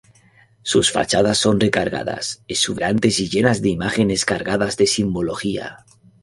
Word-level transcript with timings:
Sus 0.63 0.91
fachadas 0.91 1.37
son 1.37 1.59
recargadas, 1.59 2.41
exuberantes 2.47 3.19
y 3.19 3.29
llenas 3.29 3.61
de 3.61 3.69
imágenes 3.69 4.25
cargadas 4.25 4.75
de 4.75 4.87
simbología. 4.87 5.85